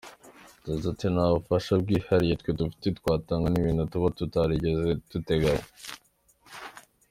Yagize 0.65 0.85
ati 0.89 1.07
"Nta 1.13 1.25
bufasha 1.33 1.71
bwihariye 1.81 2.33
twe 2.41 2.51
dufite 2.59 2.87
twatanga, 2.99 3.47
ni 3.49 3.57
ibintu 3.61 3.83
tuba 3.91 4.07
tutarigeze 4.17 4.87
duteganya. 5.11 5.65